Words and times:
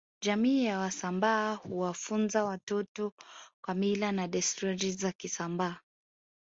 Jamii 0.21 0.65
ya 0.65 0.79
wasambaa 0.79 1.53
huwafunza 1.55 2.43
watoto 2.45 3.13
kwa 3.65 3.73
Mila 3.73 4.11
na 4.11 4.27
desturi 4.27 4.91
za 4.91 5.11
kisambaa 5.11 5.77